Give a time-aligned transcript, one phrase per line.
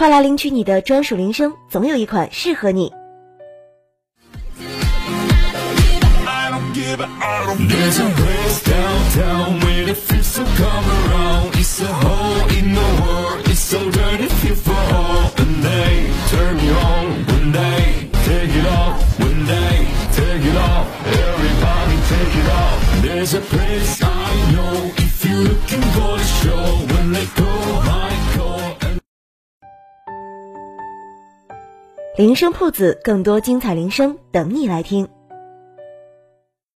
[0.00, 2.90] 快来领取你的专属铃声，总有一款适合你。
[32.16, 35.08] 铃声铺子，更多精彩铃声等你来听。